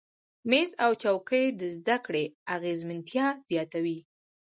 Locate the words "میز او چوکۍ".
0.49-1.45